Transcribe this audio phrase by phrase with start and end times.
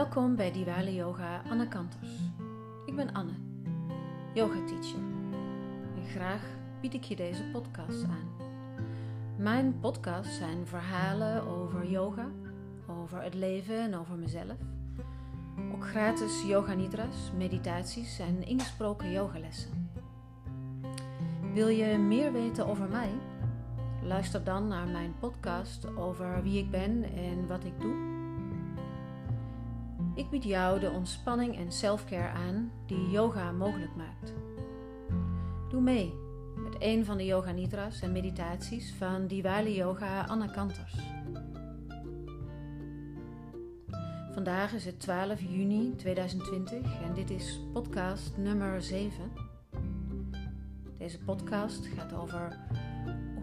[0.00, 2.10] Welkom bij Diwali Yoga Anne Kanters.
[2.86, 3.32] Ik ben Anne,
[4.34, 4.98] yoga teacher.
[5.96, 6.42] En graag
[6.80, 8.28] bied ik je deze podcast aan.
[9.36, 12.26] Mijn podcasts zijn verhalen over yoga,
[12.86, 14.56] over het leven en over mezelf.
[15.74, 19.90] Ook gratis yoga nidras, meditaties en ingesproken yogalessen.
[21.52, 23.10] Wil je meer weten over mij?
[24.02, 28.09] Luister dan naar mijn podcast over wie ik ben en wat ik doe.
[30.20, 34.34] Ik bied jou de ontspanning en selfcare aan die yoga mogelijk maakt.
[35.68, 36.14] Doe mee
[36.56, 40.94] met een van de yoga nidras en meditaties van Diwali Yoga Anna Kanters.
[44.32, 49.32] Vandaag is het 12 juni 2020 en dit is podcast nummer 7.
[50.98, 52.58] Deze podcast gaat over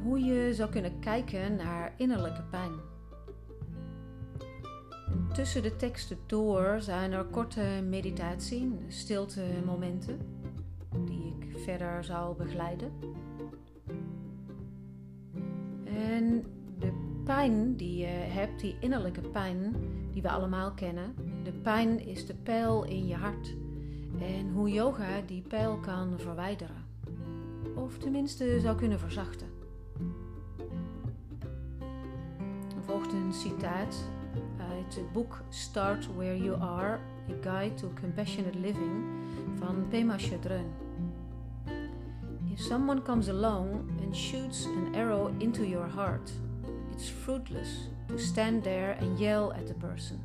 [0.04, 2.97] hoe je zou kunnen kijken naar innerlijke pijn.
[5.34, 10.20] Tussen de teksten door zijn er korte meditatie, stilte momenten
[11.06, 12.92] die ik verder zal begeleiden.
[15.86, 16.44] En
[16.80, 19.76] de pijn die je hebt, die innerlijke pijn
[20.12, 23.56] die we allemaal kennen, de pijn is de pijl in je hart.
[24.20, 26.86] En hoe yoga die pijl kan verwijderen.
[27.76, 29.48] Of tenminste zou kunnen verzachten.
[32.76, 34.10] Er volgt een citaat
[34.78, 39.06] het boek Start Where You Are, A Guide to Compassionate Living
[39.60, 40.72] van Pema Chodron.
[42.54, 46.32] If someone comes along and shoots an arrow into your heart,
[46.92, 50.20] it's fruitless to stand there and yell at the person.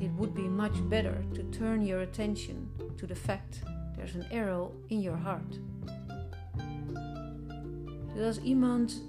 [0.00, 3.62] It would be much better to turn your attention to the fact
[3.96, 5.60] there's an arrow in your heart.
[8.14, 9.02] Dus als iemand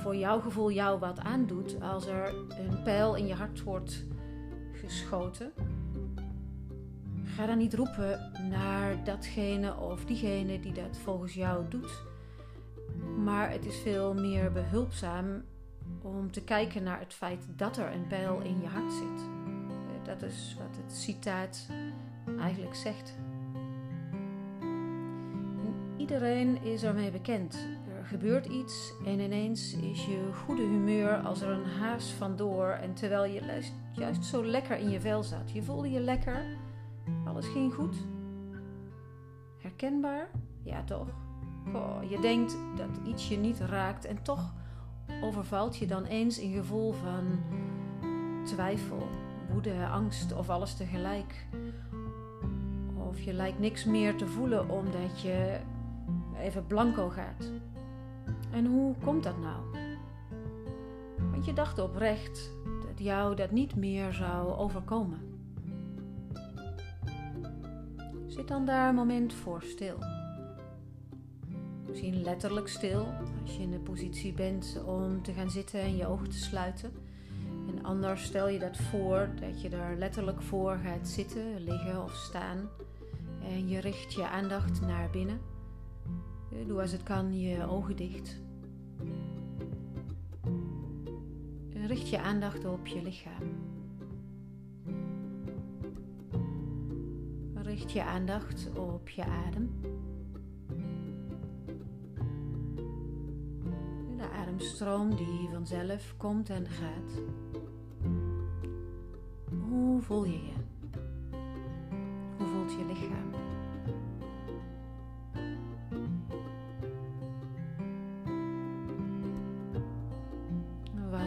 [0.00, 4.04] voor jouw gevoel jou wat aandoet, als er een pijl in je hart wordt
[4.72, 5.52] geschoten,
[7.24, 12.02] ga dan niet roepen naar datgene of diegene die dat volgens jou doet.
[13.24, 15.42] Maar het is veel meer behulpzaam
[16.02, 19.28] om te kijken naar het feit dat er een pijl in je hart zit.
[20.02, 21.66] Dat is wat het citaat
[22.38, 23.14] eigenlijk zegt.
[26.10, 27.68] iedereen is ermee bekend
[28.10, 32.68] gebeurt iets en ineens is je goede humeur als er een haas vandoor.
[32.68, 33.62] En terwijl je
[33.92, 35.50] juist zo lekker in je vel zat.
[35.50, 36.44] Je voelde je lekker,
[37.24, 37.96] alles ging goed.
[39.58, 40.30] Herkenbaar?
[40.62, 41.08] Ja, toch?
[42.08, 44.54] Je denkt dat iets je niet raakt en toch
[45.22, 47.24] overvalt je dan eens een gevoel van
[48.44, 49.08] twijfel,
[49.52, 51.46] woede, angst of alles tegelijk.
[53.08, 55.60] Of je lijkt niks meer te voelen omdat je
[56.38, 57.50] even blanco gaat.
[58.50, 59.62] En hoe komt dat nou?
[61.30, 62.50] Want je dacht oprecht
[62.86, 65.18] dat jou dat niet meer zou overkomen.
[68.26, 69.96] Zit dan daar een moment voor stil.
[71.86, 73.06] Misschien letterlijk stil
[73.42, 76.92] als je in de positie bent om te gaan zitten en je ogen te sluiten.
[77.68, 82.14] En anders stel je dat voor dat je er letterlijk voor gaat zitten, liggen of
[82.14, 82.68] staan.
[83.42, 85.49] En je richt je aandacht naar binnen.
[86.50, 88.40] Doe als het kan je ogen dicht.
[91.86, 93.42] Richt je aandacht op je lichaam.
[97.54, 99.70] Richt je aandacht op je adem.
[104.16, 107.22] De ademstroom die vanzelf komt en gaat.
[109.68, 110.54] Hoe voel je je?
[112.38, 113.29] Hoe voelt je lichaam?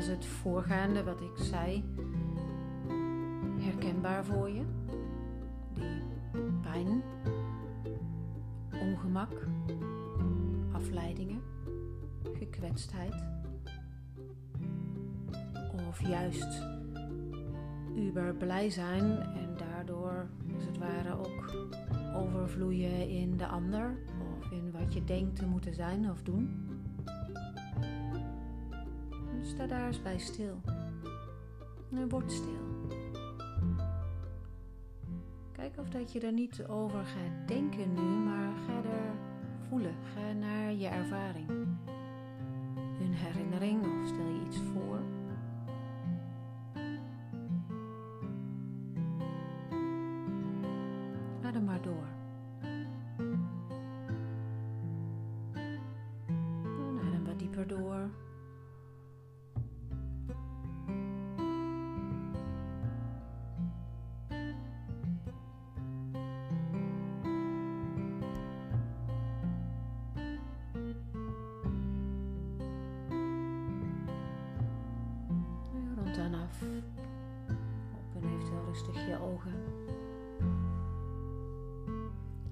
[0.04, 1.84] Was het voorgaande wat ik zei
[3.60, 4.64] herkenbaar voor je?
[6.32, 7.04] Die pijn,
[8.82, 9.48] ongemak,
[10.72, 11.42] afleidingen,
[12.34, 13.16] gekwetstheid?
[15.88, 16.64] Of juist
[17.96, 21.68] uber blij zijn en daardoor als het ware ook
[22.16, 23.98] overvloeien in de ander
[24.38, 26.63] of in wat je denkt te moeten zijn of doen?
[29.54, 30.62] Sta daar eens bij stil.
[31.92, 32.88] En word stil.
[35.52, 39.16] Kijk of dat je er niet over gaat denken nu, maar ga er
[39.70, 39.96] voelen.
[40.14, 41.50] Ga naar je ervaring.
[43.00, 45.00] Een herinnering of stel je iets voor.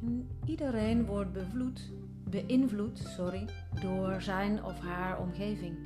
[0.01, 1.92] En iedereen wordt bevloed,
[2.30, 3.45] beïnvloed sorry,
[3.81, 5.77] door zijn of haar omgeving.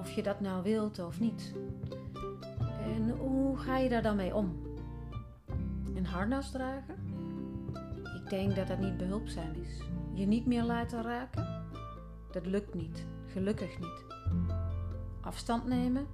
[0.00, 1.54] Of je dat nou wilt of niet.
[2.82, 4.62] En hoe ga je daar dan mee om?
[5.94, 6.94] Een harnas dragen?
[8.24, 9.80] Ik denk dat dat niet behulpzaam is.
[10.14, 11.66] Je niet meer laten raken?
[12.32, 14.04] Dat lukt niet, gelukkig niet.
[15.20, 16.06] Afstand nemen?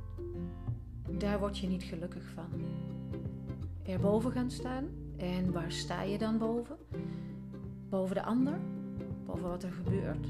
[1.19, 2.49] Daar word je niet gelukkig van.
[3.83, 5.04] Erboven gaan staan?
[5.25, 6.77] En waar sta je dan boven?
[7.89, 8.59] Boven de ander?
[9.27, 10.27] Boven wat er gebeurt?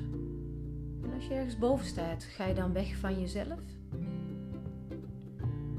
[1.03, 3.61] En als je ergens boven staat, ga je dan weg van jezelf?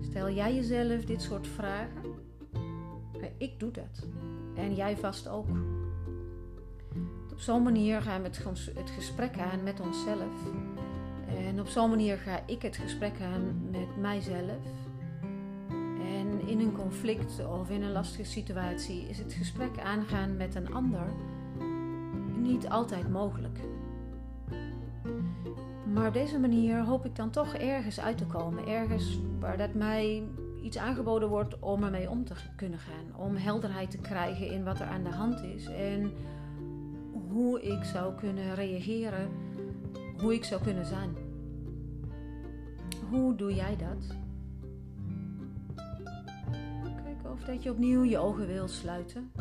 [0.02, 2.04] Stel jij jezelf dit soort vragen?
[3.38, 4.08] Ik doe dat.
[4.56, 5.48] En jij vast ook.
[7.32, 8.30] Op zo'n manier gaan we
[8.74, 10.34] het gesprek aan met onszelf.
[11.28, 14.85] En op zo'n manier ga ik het gesprek aan met mijzelf.
[16.45, 21.07] In een conflict of in een lastige situatie is het gesprek aangaan met een ander
[22.38, 23.59] niet altijd mogelijk.
[25.94, 28.68] Maar op deze manier hoop ik dan toch ergens uit te komen.
[28.68, 30.24] Ergens waar dat mij
[30.62, 33.25] iets aangeboden wordt om ermee om te kunnen gaan.
[33.25, 35.65] Om helderheid te krijgen in wat er aan de hand is.
[35.65, 36.12] En
[37.30, 39.30] hoe ik zou kunnen reageren.
[40.21, 41.09] Hoe ik zou kunnen zijn.
[43.09, 44.25] Hoe doe jij dat?
[47.45, 49.31] Dat je opnieuw je ogen wil sluiten.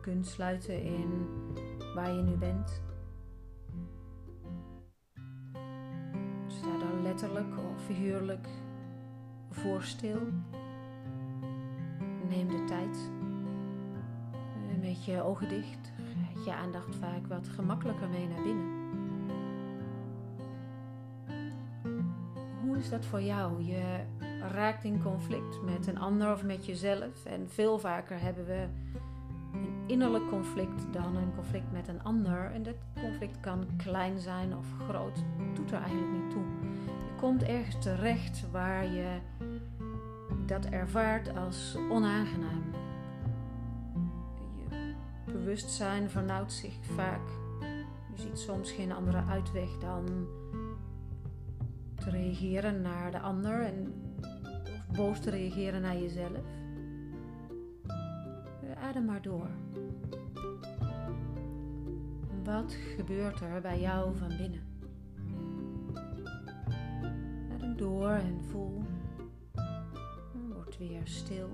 [0.00, 1.26] Kunt sluiten in
[1.94, 2.82] waar je nu bent.
[6.46, 8.48] Sta daar letterlijk of figuurlijk
[9.50, 10.20] voor stil.
[12.28, 13.10] Neem de tijd.
[14.80, 15.92] Met je ogen dicht
[16.34, 18.78] gaat je aandacht vaak wat gemakkelijker mee naar binnen.
[22.64, 23.62] Hoe is dat voor jou?
[23.62, 24.00] Je
[24.40, 27.24] raakt in conflict met een ander of met jezelf.
[27.24, 28.66] En veel vaker hebben we
[29.52, 32.50] een innerlijk conflict dan een conflict met een ander.
[32.52, 36.44] En dat conflict kan klein zijn of groot, doet er eigenlijk niet toe.
[36.86, 39.18] Je komt ergens terecht waar je
[40.46, 42.62] dat ervaart als onaangenaam.
[45.26, 47.28] Je bewustzijn vernauwt zich vaak.
[48.14, 50.26] Je ziet soms geen andere uitweg dan
[51.94, 53.94] te reageren naar de ander en
[55.00, 56.44] boos te reageren naar jezelf.
[58.82, 59.50] Adem maar door.
[62.44, 64.60] Wat gebeurt er bij jou van binnen?
[67.54, 68.82] Adem door en voel.
[70.48, 71.48] Word weer stil.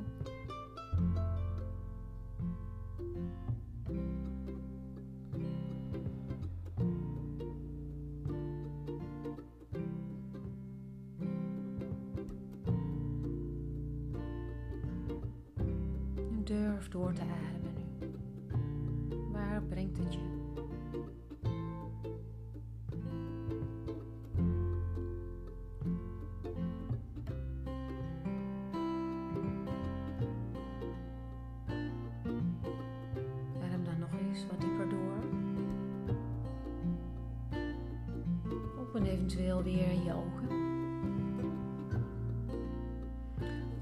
[39.27, 40.49] Eventueel weer je ogen.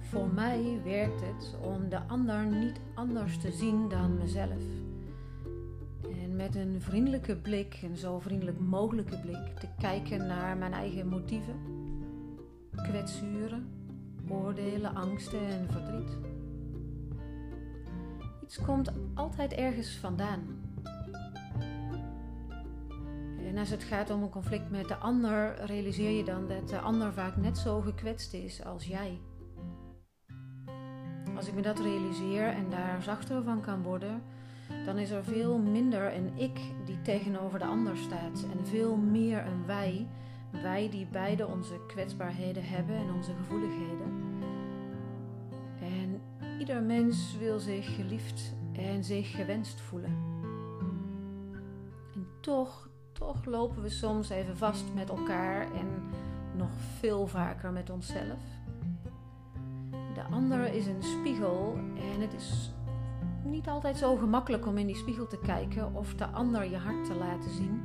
[0.01, 4.63] Voor mij werkt het om de ander niet anders te zien dan mezelf.
[6.23, 11.09] En met een vriendelijke blik, een zo vriendelijk mogelijke blik, te kijken naar mijn eigen
[11.09, 11.61] motieven,
[12.83, 13.69] kwetsuren,
[14.29, 16.17] oordelen, angsten en verdriet.
[18.43, 20.64] Iets komt altijd ergens vandaan.
[23.55, 26.79] En als het gaat om een conflict met de ander, realiseer je dan dat de
[26.79, 29.21] ander vaak net zo gekwetst is als jij.
[31.37, 34.23] Als ik me dat realiseer en daar zachter van kan worden,
[34.85, 39.47] dan is er veel minder een ik die tegenover de ander staat en veel meer
[39.47, 40.07] een wij.
[40.63, 44.41] Wij die beide onze kwetsbaarheden hebben en onze gevoeligheden.
[45.81, 46.21] En
[46.59, 50.17] ieder mens wil zich geliefd en zich gewenst voelen.
[52.15, 56.03] En toch, toch lopen we soms even vast met elkaar en
[56.57, 58.43] nog veel vaker met onszelf.
[60.15, 61.79] De ander is een spiegel
[62.15, 62.73] en het is
[63.43, 67.05] niet altijd zo gemakkelijk om in die spiegel te kijken of de ander je hart
[67.05, 67.83] te laten zien.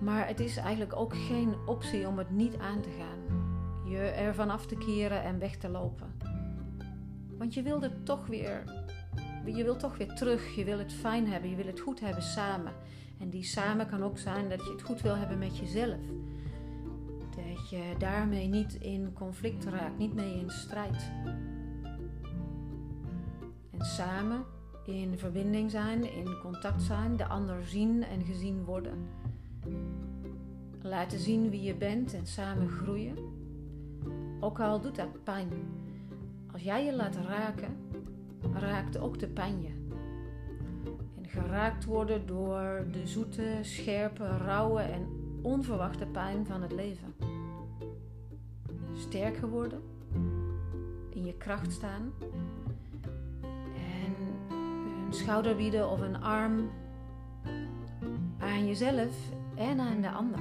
[0.00, 3.42] Maar het is eigenlijk ook geen optie om het niet aan te gaan.
[3.90, 6.16] Je ervan af te keren en weg te lopen.
[7.38, 8.64] Want je wilt het toch weer.
[9.44, 10.54] Je wilt toch weer terug.
[10.54, 11.50] Je wil het fijn hebben.
[11.50, 12.72] Je wil het goed hebben samen.
[13.20, 16.00] En die samen kan ook zijn dat je het goed wil hebben met jezelf
[17.34, 21.10] dat je daarmee niet in conflict raakt, niet mee in strijd.
[23.70, 24.44] En samen
[24.84, 29.08] in verbinding zijn, in contact zijn, de ander zien en gezien worden.
[30.82, 33.16] Laten zien wie je bent en samen groeien.
[34.40, 35.48] Ook al doet dat pijn.
[36.52, 37.76] Als jij je laat raken,
[38.52, 39.72] raakt ook de pijn je.
[41.16, 45.06] En geraakt worden door de zoete, scherpe, rauwe en
[45.42, 47.14] onverwachte pijn van het leven.
[48.94, 49.82] Sterk geworden,
[51.10, 52.12] in je kracht staan
[53.74, 54.14] en
[55.06, 56.70] een schouder bieden of een arm
[58.38, 59.16] aan jezelf
[59.54, 60.40] en aan de ander.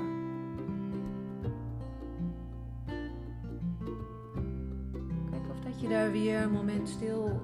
[5.29, 7.41] Kijk of dat je daar weer een moment stil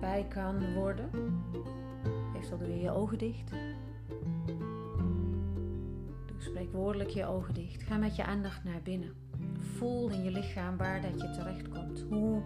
[0.00, 1.10] bij kan worden.
[2.32, 3.50] Meestal doe je je ogen dicht.
[6.26, 7.82] Doe spreekwoordelijk je ogen dicht.
[7.82, 9.12] Ga met je aandacht naar binnen.
[9.58, 12.04] Voel in je lichaam waar dat je terechtkomt.
[12.08, 12.42] Hoe,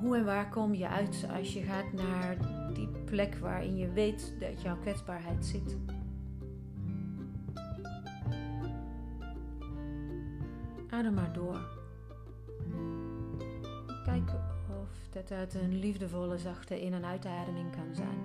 [0.00, 2.36] hoe en waar kom je uit als je gaat naar
[2.74, 5.76] die plek waarin je weet dat jouw kwetsbaarheid zit.
[10.90, 11.60] Adem maar door.
[14.04, 14.30] Kijk
[15.16, 18.18] dat uit een liefdevolle, zachte in- en uitademing kan zijn.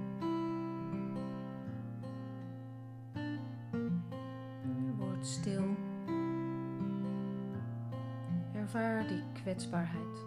[4.97, 5.63] Word stil.
[8.53, 10.25] Ervaar die kwetsbaarheid.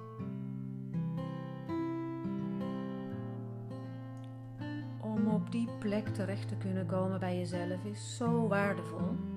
[5.01, 9.34] Om op die plek terecht te kunnen komen bij jezelf is zo waardevol.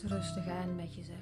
[0.00, 1.18] Het rustig aan met jezelf.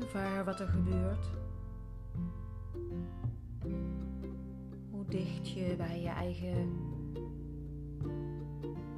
[0.00, 1.26] Ervaar wat er gebeurt.
[4.90, 6.76] Hoe dicht je bij je eigen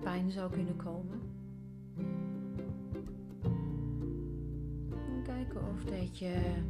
[0.00, 1.20] pijn zou kunnen komen.
[4.90, 6.64] En kijken of dat je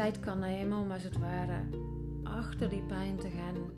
[0.00, 1.60] tijd kan nemen om als het ware
[2.22, 3.70] achter die pijn te gaan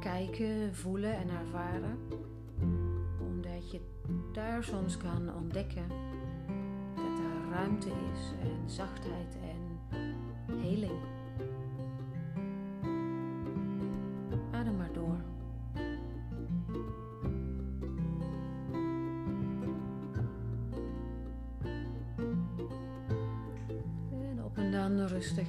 [0.00, 1.98] kijken, voelen en ervaren.
[3.20, 3.80] Omdat je
[4.32, 5.88] daar soms kan ontdekken
[6.94, 11.00] dat er ruimte is en zachtheid en heling.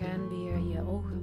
[0.04, 1.22] Dan rustig aan weer je ogen.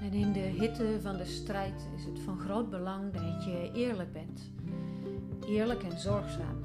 [0.00, 4.12] En in de hitte van de strijd is het van groot belang dat je eerlijk
[4.12, 4.52] bent.
[5.46, 6.64] Eerlijk en zorgzaam.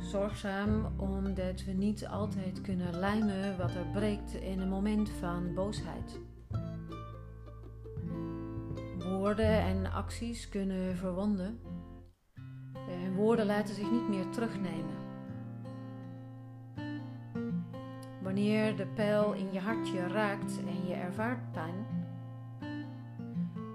[0.00, 6.20] Zorgzaam omdat we niet altijd kunnen lijmen wat er breekt in een moment van boosheid.
[8.98, 11.58] Woorden en acties kunnen verwonden.
[12.88, 15.03] En woorden laten zich niet meer terugnemen.
[18.34, 21.86] Wanneer de pijl in je hartje raakt en je ervaart pijn,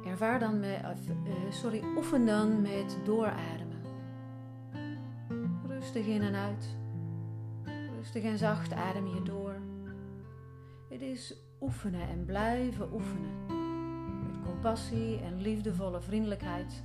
[0.05, 3.81] ervaar dan met, uh, sorry, oefen dan met doorademen.
[5.67, 6.77] Rustig in en uit.
[7.97, 9.55] Rustig en zacht adem je door.
[10.89, 13.45] Het is oefenen en blijven oefenen.
[14.25, 16.83] Met compassie en liefdevolle vriendelijkheid.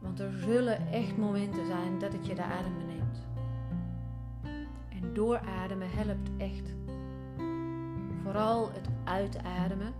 [0.00, 2.85] Want er zullen echt momenten zijn dat het je de adem
[5.16, 6.74] doorademen helpt echt.
[8.22, 9.92] Vooral het uitademen.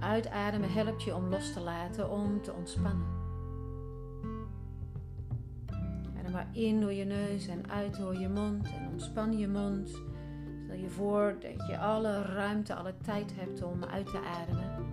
[0.00, 3.06] Uitademen helpt je om los te laten, om te ontspannen.
[6.18, 9.88] Adem maar in door je neus en uit door je mond en ontspan je mond.
[10.64, 14.86] Stel je voor dat je alle ruimte, alle tijd hebt om uit te ademen.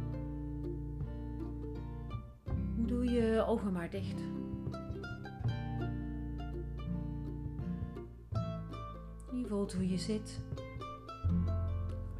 [2.76, 4.22] Doe je ogen maar dicht.
[9.52, 10.40] Voelt hoe je zit.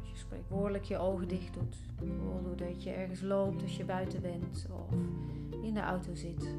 [0.00, 1.76] Als je spreekwoordelijk je ogen dicht doet.
[1.98, 4.94] Bijvoorbeeld dat je ergens loopt als je buiten bent of
[5.62, 6.56] in de auto zit.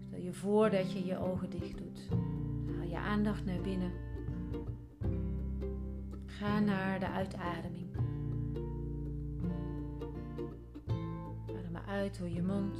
[0.00, 2.08] Stel En voordat je je ogen dicht doet,
[2.76, 3.92] haal je aandacht naar binnen.
[6.26, 7.96] Ga naar de uitademing.
[11.48, 12.76] Adem uit door je mond.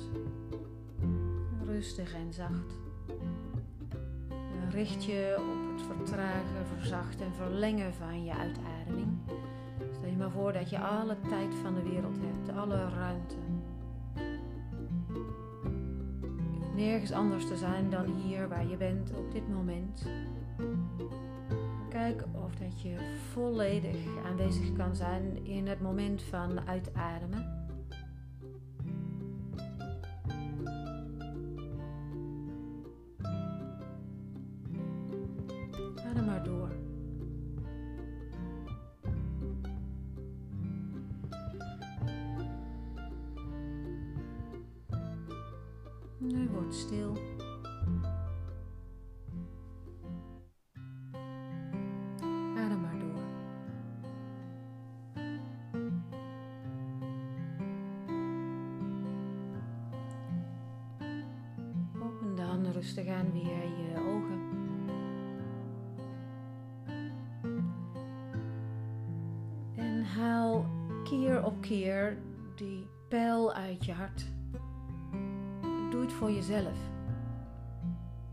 [1.64, 2.82] Rustig en zacht.
[4.70, 9.18] Richt je op het vertragen, verzachten en verlengen van je uitademing.
[9.92, 13.36] Stel je maar voor dat je alle tijd van de wereld hebt, alle ruimte.
[16.74, 20.06] nergens anders te zijn dan hier waar je bent op dit moment.
[21.88, 22.96] Kijk of dat je
[23.32, 27.53] volledig aanwezig kan zijn in het moment van uitademen.
[62.94, 64.40] Rustig aan weer je ogen.
[69.76, 70.66] En haal
[71.04, 72.18] keer op keer
[72.56, 74.24] die pijl uit je hart
[75.90, 76.78] doe het voor jezelf.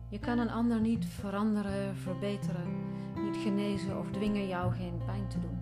[0.09, 2.67] Je kan een ander niet veranderen, verbeteren,
[3.15, 5.59] niet genezen of dwingen jou geen pijn te doen.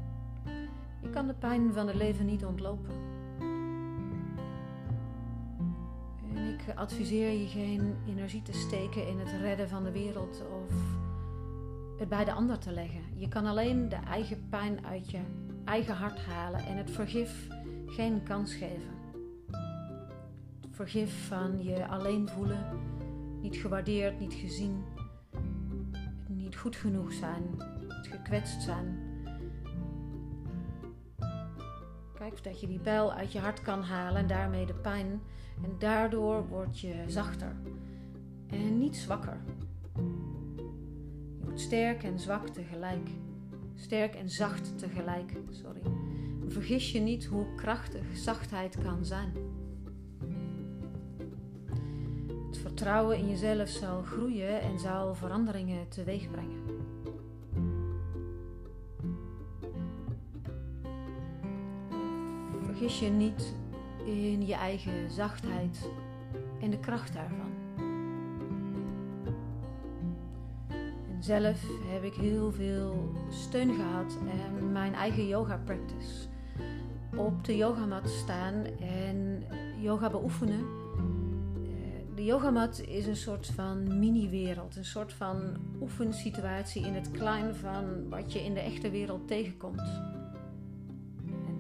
[1.02, 2.99] Je kan de pijn van het leven niet ontlopen.
[6.80, 10.74] Adviseer je geen energie te steken in het redden van de wereld of
[11.98, 13.02] het bij de ander te leggen.
[13.16, 15.20] Je kan alleen de eigen pijn uit je
[15.66, 17.48] eigen hart halen en het vergif
[17.86, 19.00] geen kans geven
[20.80, 22.66] vergif van je alleen voelen,
[23.42, 24.84] niet gewaardeerd, niet gezien,
[26.28, 27.44] niet goed genoeg zijn,
[27.88, 29.09] niet gekwetst zijn.
[32.42, 35.22] Dat je die pijl uit je hart kan halen en daarmee de pijn.
[35.64, 37.56] En daardoor word je zachter
[38.48, 39.38] en niet zwakker.
[41.38, 43.10] Je wordt sterk en zwak tegelijk.
[43.76, 45.82] Sterk en zacht tegelijk, sorry.
[46.48, 49.32] Vergis je niet hoe krachtig zachtheid kan zijn.
[52.80, 56.79] vertrouwen in jezelf zal groeien en zal veranderingen teweeg brengen.
[62.80, 63.56] Vergis je niet
[64.06, 65.90] in je eigen zachtheid
[66.62, 67.52] en de kracht daarvan.
[71.10, 76.28] En zelf heb ik heel veel steun gehad en mijn eigen yoga practice.
[77.16, 79.44] Op de yogamat staan en
[79.82, 80.66] yoga beoefenen
[82.20, 88.10] de yogamat is een soort van mini-wereld, een soort van oefensituatie in het klein van
[88.10, 90.09] wat je in de echte wereld tegenkomt.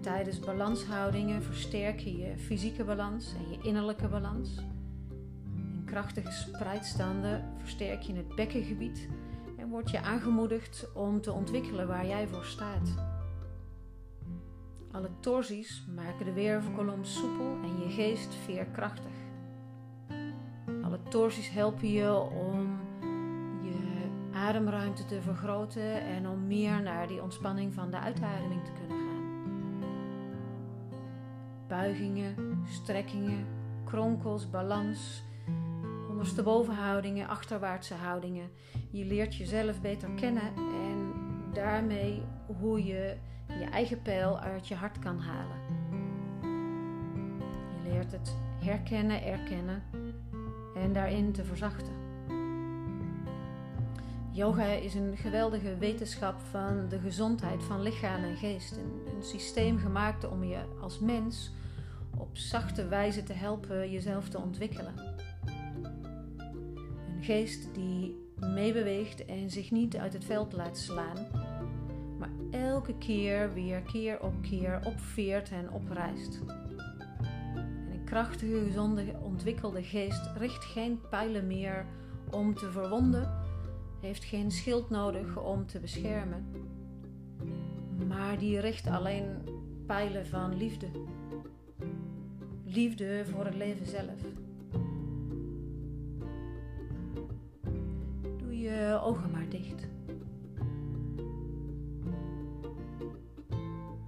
[0.10, 4.58] En tijdens balanshoudingen versterk je je fysieke balans en je innerlijke balans.
[5.56, 9.08] In krachtige spreidstanden versterk je het bekkengebied
[9.58, 12.96] en word je aangemoedigd om te ontwikkelen waar jij voor staat.
[14.92, 19.14] Alle torsies maken de wervelkolom soepel en je geest veerkrachtig.
[20.84, 22.80] Alle torsies helpen je om
[23.64, 28.99] je ademruimte te vergroten en om meer naar die ontspanning van de uitademing te kunnen.
[31.80, 33.46] Buigingen, strekkingen,
[33.86, 35.24] kronkels, balans,
[36.10, 38.50] onderstebovenhoudingen, achterwaartse houdingen.
[38.92, 41.14] Je leert jezelf beter kennen en
[41.54, 42.22] daarmee
[42.60, 43.16] hoe je
[43.48, 45.58] je eigen pijl uit je hart kan halen.
[47.84, 49.84] Je leert het herkennen, erkennen
[50.76, 51.94] en daarin te verzachten.
[54.32, 58.72] Yoga is een geweldige wetenschap van de gezondheid van lichaam en geest.
[58.78, 61.58] Een, een systeem gemaakt om je als mens
[62.20, 64.94] op zachte wijze te helpen jezelf te ontwikkelen.
[67.16, 71.28] Een geest die meebeweegt en zich niet uit het veld laat slaan,
[72.20, 76.40] maar elke keer weer keer op keer opveert en oprijst
[78.10, 81.86] krachtige, gezonde, ontwikkelde geest richt geen pijlen meer
[82.32, 83.32] om te verwonden,
[84.00, 86.46] heeft geen schild nodig om te beschermen,
[88.08, 89.26] maar die richt alleen
[89.86, 90.88] pijlen van liefde.
[92.74, 94.20] Liefde voor het leven zelf.
[98.38, 99.88] Doe je ogen maar dicht.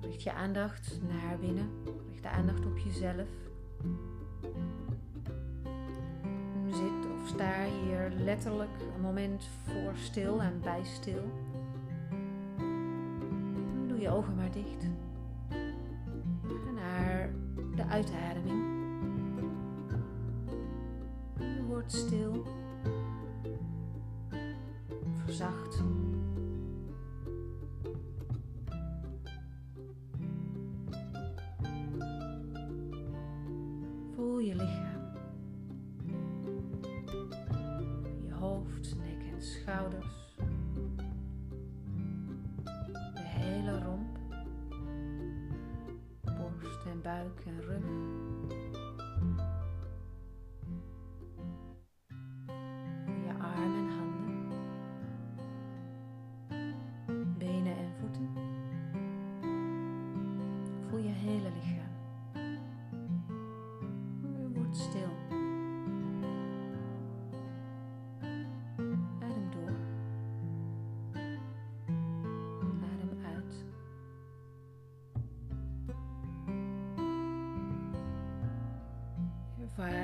[0.01, 1.69] Richt je aandacht naar binnen.
[2.09, 3.27] Richt de aandacht op jezelf.
[6.69, 11.31] Zit of sta hier letterlijk een moment voor stil en bij stil.
[13.87, 14.89] Doe je ogen maar dicht.
[17.91, 18.60] Uitademing.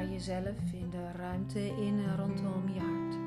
[0.04, 3.27] Jezelf in de ruimte in en rondom je hart.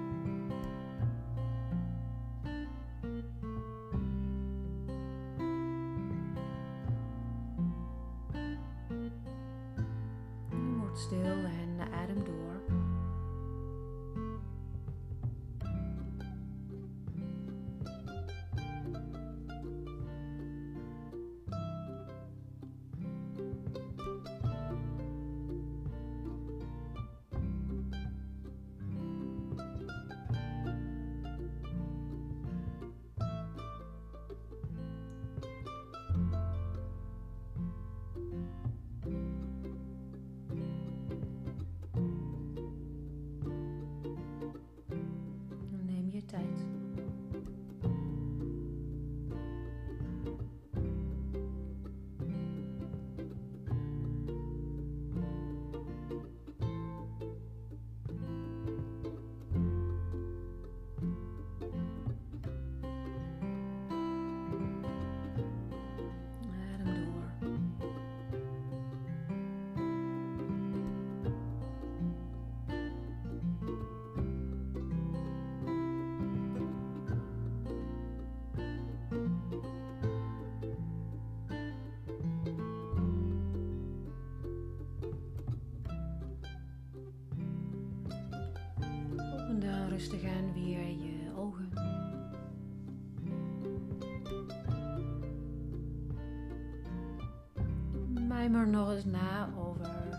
[98.50, 100.16] Mijmer nog eens na over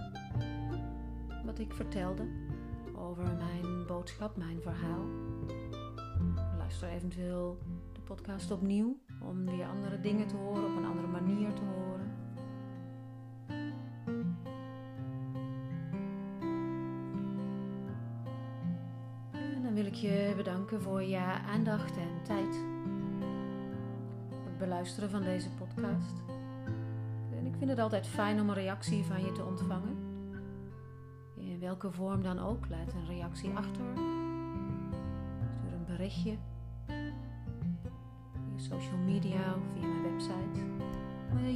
[1.46, 2.24] wat ik vertelde,
[2.96, 5.06] over mijn boodschap, mijn verhaal.
[6.58, 7.58] Luister eventueel
[7.94, 12.12] de podcast opnieuw om weer andere dingen te horen, op een andere manier te horen.
[19.32, 22.56] En dan wil ik je bedanken voor je aandacht en tijd.
[24.44, 26.31] Het beluisteren van deze podcast.
[27.62, 29.98] Ik vind het altijd fijn om een reactie van je te ontvangen.
[31.36, 32.70] In welke vorm dan ook.
[32.70, 33.84] Laat een reactie achter.
[35.60, 36.38] Stuur een berichtje.
[38.32, 40.60] Via social media of via mijn website.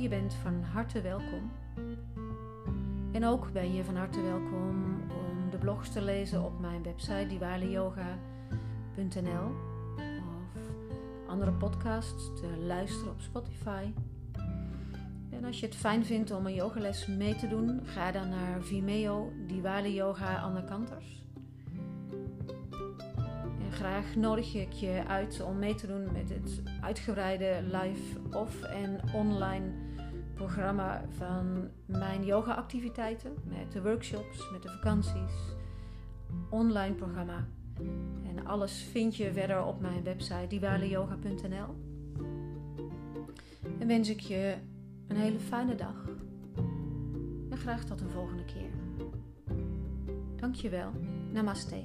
[0.01, 1.51] Je bent van harte welkom.
[3.11, 7.27] En ook ben je van harte welkom om de blogs te lezen op mijn website
[7.27, 9.55] diwaliyoga.nl
[10.17, 10.59] of
[11.27, 13.91] andere podcasts te luisteren op Spotify.
[15.45, 19.31] Als je het fijn vindt om een yogales mee te doen, ga dan naar Vimeo
[19.47, 21.23] Diwali Yoga Anne Kanters.
[23.59, 28.61] En graag nodig ik je uit om mee te doen met het uitgebreide live of
[28.61, 29.71] en online
[30.33, 35.33] programma van mijn yoga activiteiten, met de workshops, met de vakanties,
[36.49, 37.47] online programma.
[38.23, 41.75] En alles vind je verder op mijn website diwaliyoga.nl.
[43.79, 44.55] En wens ik je
[45.07, 46.09] een hele fijne dag.
[47.49, 48.69] En graag tot een volgende keer.
[50.35, 50.91] Dankjewel.
[51.31, 51.83] Namaste.